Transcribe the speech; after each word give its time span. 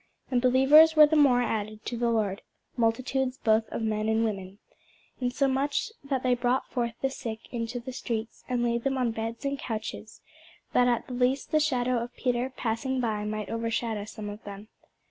And 0.31 0.41
believers 0.41 0.95
were 0.95 1.05
the 1.05 1.15
more 1.15 1.43
added 1.43 1.85
to 1.85 1.95
the 1.95 2.09
Lord, 2.09 2.41
multitudes 2.75 3.37
both 3.37 3.69
of 3.69 3.83
men 3.83 4.09
and 4.09 4.25
women. 4.25 4.57
Insomuch 5.19 5.91
that 6.03 6.23
they 6.23 6.33
brought 6.33 6.67
forth 6.71 6.95
the 7.03 7.11
sick 7.11 7.41
into 7.51 7.79
the 7.79 7.93
streets, 7.93 8.43
and 8.49 8.63
laid 8.63 8.83
them 8.83 8.97
on 8.97 9.11
beds 9.11 9.45
and 9.45 9.59
couches, 9.59 10.21
that 10.73 10.87
at 10.87 11.05
the 11.05 11.13
least 11.13 11.51
the 11.51 11.59
shadow 11.59 11.99
of 12.01 12.15
Peter 12.15 12.49
passing 12.49 12.99
by 12.99 13.25
might 13.25 13.49
overshadow 13.51 14.05
some 14.05 14.27
of 14.27 14.43
them. 14.43 14.69